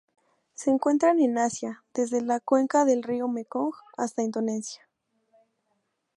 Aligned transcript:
Se 0.55 0.71
encuentran 0.71 1.19
en 1.19 1.37
Asia: 1.37 1.83
desde 1.93 2.21
la 2.23 2.39
cuenca 2.39 2.85
del 2.85 3.03
río 3.03 3.27
Mekong 3.27 3.71
hasta 3.97 4.23
Indonesia. 4.23 4.89